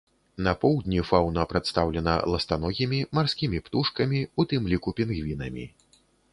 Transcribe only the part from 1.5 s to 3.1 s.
прадстаўлена ластаногімі,